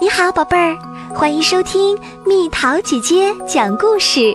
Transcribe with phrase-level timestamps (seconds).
[0.00, 0.78] 你好，宝贝儿，
[1.12, 4.32] 欢迎收听蜜桃姐姐讲故事。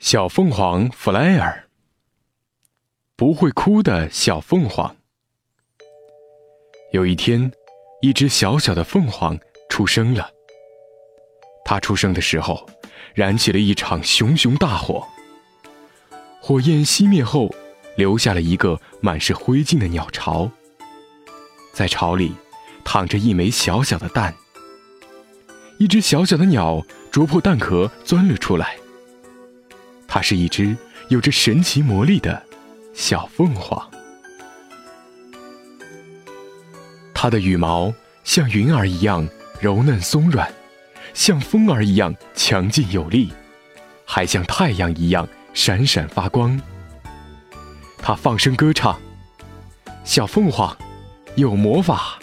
[0.00, 1.68] 小凤凰弗莱尔，
[3.14, 4.96] 不会哭的小凤凰。
[6.90, 7.52] 有一天，
[8.02, 9.38] 一只小小的凤凰
[9.68, 10.28] 出生了。
[11.64, 12.68] 它出生的时候，
[13.14, 15.06] 燃起了一场熊熊大火。
[16.40, 17.54] 火焰熄灭后，
[17.96, 20.50] 留下了一个满是灰烬的鸟巢。
[21.76, 22.32] 在巢里，
[22.84, 24.34] 躺着一枚小小的蛋。
[25.76, 28.78] 一只小小的鸟啄破蛋壳钻了出来。
[30.08, 30.74] 它是一只
[31.10, 32.42] 有着神奇魔力的
[32.94, 33.78] 小凤凰。
[37.12, 37.92] 它的羽毛
[38.24, 39.28] 像云儿一样
[39.60, 40.50] 柔嫩松软，
[41.12, 43.30] 像风儿一样强劲有力，
[44.06, 46.58] 还像太阳一样闪闪发光。
[47.98, 48.98] 它放声歌唱
[50.04, 50.74] ：“小凤凰。”
[51.36, 52.18] 有魔法，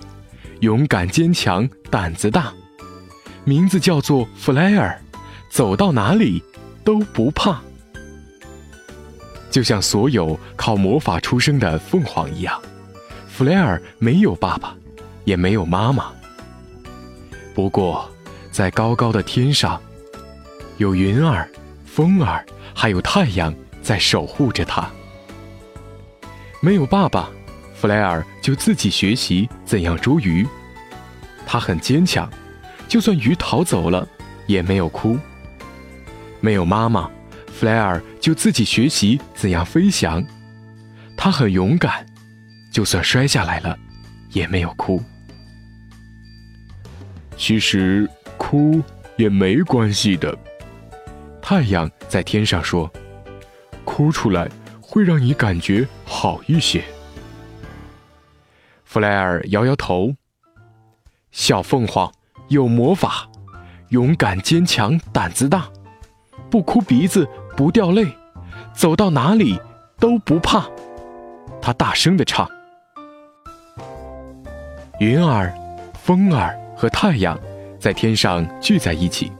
[0.61, 2.51] 勇敢坚强，胆子大，
[3.43, 4.99] 名字叫做弗莱尔，
[5.51, 6.43] 走到哪里
[6.83, 7.61] 都不怕。
[9.51, 12.59] 就像所有靠魔法出生的凤凰一样，
[13.27, 14.75] 弗莱尔没有爸爸，
[15.25, 16.11] 也没有妈妈。
[17.53, 18.09] 不过，
[18.51, 19.79] 在高高的天上，
[20.77, 21.47] 有云儿、
[21.85, 23.53] 风儿，还有太阳
[23.83, 24.89] 在守护着他。
[26.61, 27.29] 没有爸爸。
[27.83, 30.47] 弗莱尔就自己学习怎样捉鱼，
[31.45, 32.31] 他很坚强，
[32.87, 34.07] 就算鱼逃走了，
[34.47, 35.19] 也没有哭。
[36.39, 37.11] 没有妈妈，
[37.47, 40.23] 弗莱尔就自己学习怎样飞翔，
[41.17, 42.05] 他很勇敢，
[42.71, 43.77] 就算摔下来了，
[44.31, 45.03] 也没有哭。
[47.35, 48.81] 其实哭
[49.17, 50.33] 也没关系的，
[51.41, 52.89] 太阳在天上说
[53.83, 56.81] ：“哭出来会让你感觉好一些。”
[58.93, 60.13] 弗莱尔摇摇头。
[61.31, 62.11] 小凤凰
[62.49, 63.27] 有魔法，
[63.89, 65.67] 勇敢坚强，胆子大，
[66.51, 68.05] 不哭鼻子不掉泪，
[68.71, 69.59] 走到哪里
[69.99, 70.67] 都不怕。
[71.59, 72.47] 他大声的唱。
[74.99, 75.51] 云儿、
[75.95, 77.35] 风儿和太阳
[77.79, 79.31] 在天上聚在一起。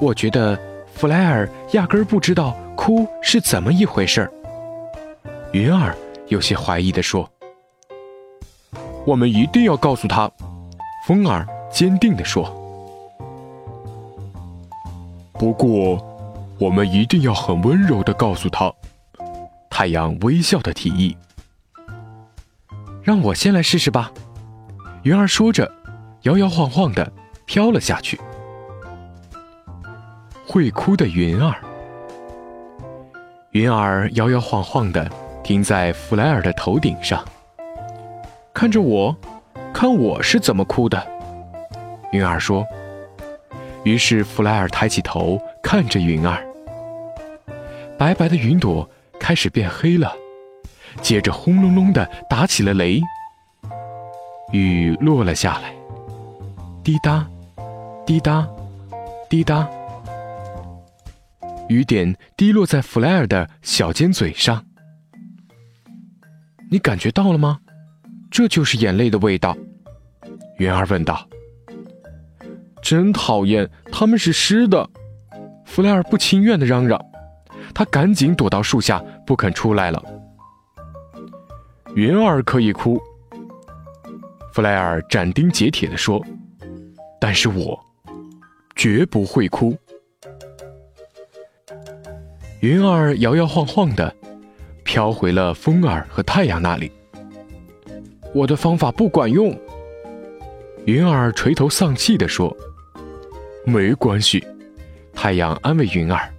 [0.00, 0.58] 我觉得
[0.92, 4.32] 弗莱尔压根儿不知道哭是怎么一回事儿。
[5.52, 5.94] 云儿
[6.26, 7.31] 有些怀疑的说。
[9.04, 10.30] 我们一定要告诉他，
[11.06, 12.44] 风儿坚定地说。
[15.32, 16.00] 不过，
[16.60, 18.72] 我们一定要很温柔地告诉他。
[19.68, 21.16] 太阳微笑的提议
[23.02, 24.12] ：“让我先来试试吧。”
[25.02, 25.68] 云儿说着，
[26.22, 27.12] 摇摇晃晃地
[27.44, 28.20] 飘了下去。
[30.46, 31.56] 会哭的云儿，
[33.50, 35.10] 云儿摇摇晃晃地
[35.42, 37.24] 停在弗莱尔的头顶上。
[38.54, 39.16] 看着我，
[39.72, 41.04] 看我是怎么哭的。
[42.12, 42.64] 云儿说。
[43.84, 46.46] 于是弗莱尔抬起头看着云儿。
[47.98, 50.12] 白白的云朵开始变黑了，
[51.00, 53.00] 接着轰隆隆的打起了雷。
[54.52, 55.74] 雨落了下来，
[56.84, 57.26] 滴答，
[58.06, 58.46] 滴答，
[59.28, 59.68] 滴答。
[61.68, 64.64] 雨点滴落在弗莱尔的小尖嘴上。
[66.70, 67.58] 你感觉到了吗？
[68.32, 69.54] 这就是眼泪的味道，
[70.56, 71.28] 云儿问道。
[72.82, 74.88] 真讨厌，他们是湿的。
[75.66, 76.98] 弗莱尔不情愿的嚷嚷，
[77.74, 80.02] 他赶紧躲到树下，不肯出来了。
[81.94, 82.98] 云儿可以哭，
[84.54, 86.24] 弗莱尔斩钉截铁的说，
[87.20, 87.78] 但是我
[88.74, 89.76] 绝不会哭。
[92.60, 94.14] 云儿摇摇晃晃的
[94.84, 96.90] 飘回了风儿和太阳那里。
[98.34, 99.54] 我的方法不管用，
[100.86, 102.56] 云儿垂头丧气地说
[103.66, 104.42] ：“没关系。”
[105.12, 106.32] 太阳安慰云儿：“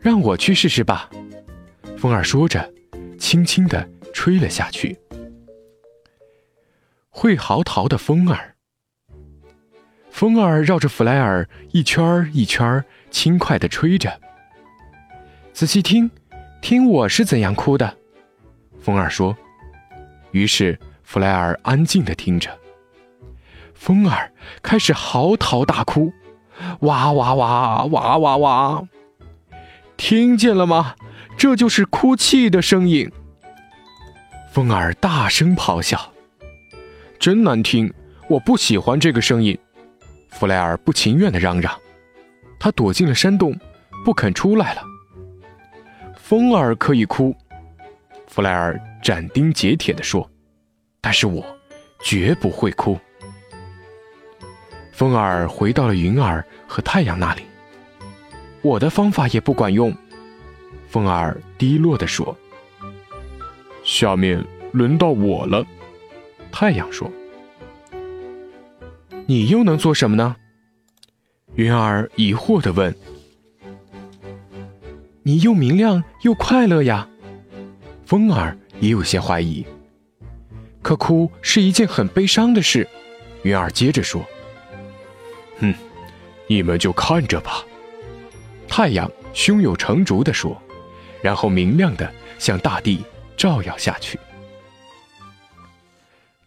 [0.00, 1.08] 让我去试试吧。”
[1.96, 2.68] 风儿说着，
[3.16, 4.98] 轻轻地吹了下去。
[7.10, 8.54] 会嚎啕的风儿，
[10.10, 14.20] 风儿绕着弗莱尔一圈一圈轻快地吹着。
[15.52, 16.10] 仔细听，
[16.60, 17.96] 听我是怎样哭的。
[18.80, 19.34] 风儿说。
[20.36, 22.50] 于是，弗莱尔安静的听着。
[23.72, 24.30] 风儿
[24.62, 26.12] 开始嚎啕大哭，
[26.80, 28.82] 哇哇哇哇哇哇！
[29.96, 30.94] 听见了吗？
[31.38, 33.10] 这就是哭泣的声音。
[34.52, 35.98] 风儿大声咆哮，
[37.18, 37.92] 真难听！
[38.28, 39.56] 我不喜欢这个声音。
[40.30, 41.72] 弗莱尔不情愿的嚷嚷，
[42.58, 43.58] 他躲进了山洞，
[44.04, 44.82] 不肯出来了。
[46.14, 47.34] 风儿可以哭。
[48.26, 50.28] 弗莱尔斩钉截铁地说
[51.00, 51.46] ：“但是我
[52.02, 52.98] 绝不会哭。
[54.90, 57.42] 风儿回到了云儿和太阳那里。
[58.62, 59.96] 我的方法也不管用，
[60.88, 62.36] 风儿低落地说。
[63.84, 65.64] 下面轮到我了，
[66.50, 67.08] 太阳说。
[69.26, 70.34] 你又能做什么呢？
[71.54, 72.92] 云儿疑惑地问。
[75.22, 77.08] 你又明亮又快乐呀，
[78.04, 79.64] 风儿也有些怀疑。
[80.82, 82.88] 可哭是一件很悲伤的事，
[83.42, 84.24] 云儿接着说。
[85.58, 85.74] 哼，
[86.46, 87.64] 你们就看着吧。
[88.68, 90.60] 太阳胸有成竹地说，
[91.22, 93.04] 然后明亮的向大地
[93.36, 94.18] 照耀下去。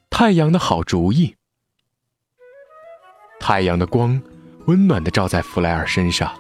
[0.10, 1.36] 太阳的好主意。
[3.40, 4.22] 太阳的光
[4.68, 6.32] 温暖的照在弗莱尔身上。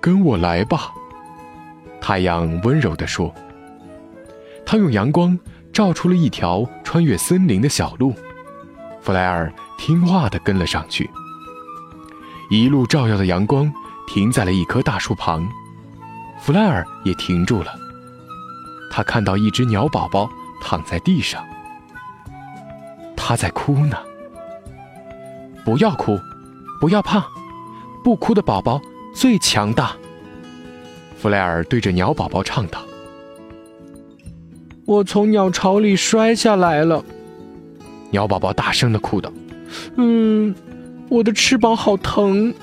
[0.00, 0.92] 跟我来吧，
[2.00, 3.32] 太阳温柔地说。
[4.64, 5.38] 他用阳光
[5.72, 8.14] 照出了一条穿越森林的小路，
[9.00, 11.10] 弗莱尔听话的跟了上去。
[12.50, 13.72] 一路照耀的阳光
[14.06, 15.48] 停在了一棵大树旁，
[16.40, 17.74] 弗莱尔也停住了。
[18.90, 20.28] 他看到一只鸟宝宝
[20.60, 21.42] 躺在地上，
[23.16, 23.96] 他在哭呢。
[25.64, 26.18] 不要哭，
[26.80, 27.24] 不要怕，
[28.04, 28.80] 不哭的宝宝
[29.14, 29.92] 最强大。
[31.16, 32.82] 弗莱尔对着鸟宝宝唱道
[34.84, 37.04] ：“我从鸟巢里摔下来了。”
[38.10, 39.32] 鸟宝宝大声的哭道
[39.96, 40.54] ：“嗯。”
[41.08, 42.54] 我的翅膀好疼。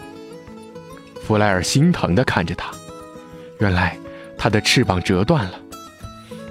[1.21, 2.71] 弗莱尔心疼的看着他，
[3.59, 3.95] 原来
[4.35, 5.59] 他的翅膀折断了。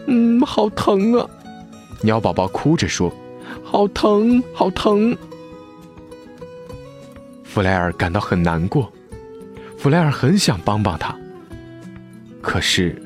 [0.06, 1.28] 嗯，好疼啊！
[2.00, 3.12] 鸟宝宝哭着说
[3.64, 5.16] ：“好疼，好疼。”
[7.42, 8.92] 弗莱尔感到很难过。
[9.76, 11.16] 弗莱尔很想帮帮他，
[12.40, 12.96] 可是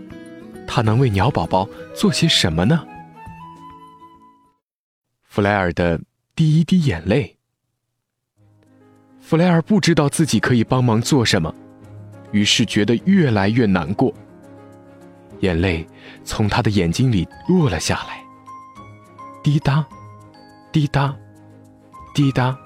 [0.66, 2.86] 他能为鸟宝宝做些什么呢？
[5.22, 6.00] 弗莱尔的
[6.34, 7.36] 第一滴眼泪。
[9.20, 11.54] 弗莱尔不知道自己可以帮忙做什么，
[12.32, 14.12] 于是觉得越来越难过。
[15.40, 15.86] 眼泪
[16.22, 18.22] 从他的眼睛里落了下来，
[19.42, 19.84] 滴答，
[20.70, 21.16] 滴答，
[22.14, 22.56] 滴答。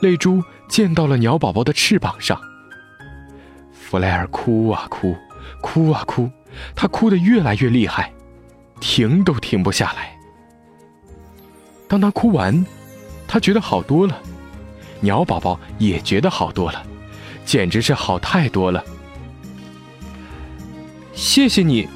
[0.00, 2.40] 泪珠溅到了鸟宝宝的翅膀上。
[3.72, 5.16] 弗莱尔哭啊哭，
[5.62, 6.30] 哭啊哭，
[6.74, 8.12] 他哭得越来越厉害，
[8.80, 10.16] 停都停不下来。
[11.86, 12.64] 当他哭完，
[13.26, 14.20] 他觉得好多了。
[15.00, 16.84] 鸟宝宝也觉得好多了，
[17.44, 18.84] 简直是好太多了。
[21.14, 21.88] 谢谢你，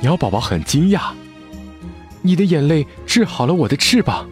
[0.00, 1.12] 鸟宝宝很惊讶。
[2.20, 4.28] 你的眼泪治好了我的翅膀。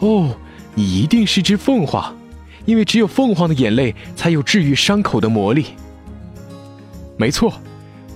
[0.00, 0.34] 哦，
[0.74, 2.16] 你一定是只凤凰，
[2.64, 5.66] 因为只有凤凰的眼泪才有治愈伤口的魔力。
[7.16, 7.52] 没错，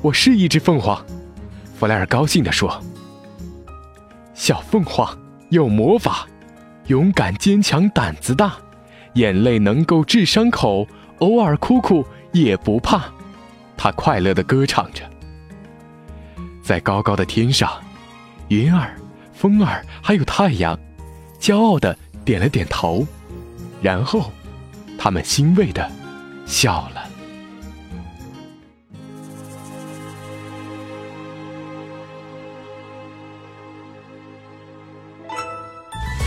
[0.04, 1.02] 我是一只凤凰。
[1.74, 2.78] 弗莱尔高兴地说
[4.36, 5.18] ：“小凤凰
[5.48, 6.26] 有魔法，
[6.88, 8.52] 勇敢坚强，胆子大。”
[9.14, 10.86] 眼泪能够治伤口，
[11.20, 13.04] 偶尔哭哭也不怕。
[13.78, 15.08] 他快乐的歌唱着。
[16.62, 17.72] 在高高的天上，
[18.48, 18.94] 云儿、
[19.32, 20.78] 风儿还有太阳，
[21.40, 21.96] 骄傲的
[22.26, 23.06] 点了点头，
[23.80, 24.30] 然后，
[24.98, 25.90] 他们欣慰的
[26.44, 27.03] 笑了。